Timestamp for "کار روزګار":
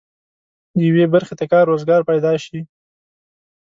1.51-2.01